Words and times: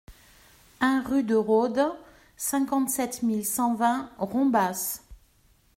un 0.79 1.03
rue 1.03 1.21
de 1.21 1.35
Rôde, 1.35 1.93
cinquante-sept 2.35 3.21
mille 3.21 3.45
cent 3.45 3.75
vingt 3.75 4.09
Rombas 4.17 5.03